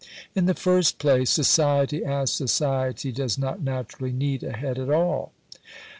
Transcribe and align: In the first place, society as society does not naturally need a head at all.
In 0.33 0.47
the 0.47 0.55
first 0.55 0.97
place, 0.97 1.29
society 1.29 2.03
as 2.03 2.31
society 2.31 3.11
does 3.11 3.37
not 3.37 3.61
naturally 3.61 4.11
need 4.11 4.41
a 4.41 4.53
head 4.57 4.79
at 4.79 4.89
all. 4.89 5.31